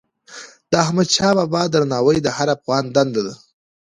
د 0.71 0.73
احمدشاه 0.83 1.33
بابا 1.39 1.61
درناوی 1.73 2.17
د 2.21 2.27
هر 2.37 2.47
افغان 2.57 2.83
دنده 2.95 3.21
ده. 3.27 3.35